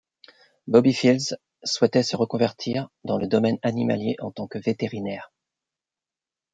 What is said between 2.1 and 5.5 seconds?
reconvertir dans le domaine animalier en tant que vétérinaire.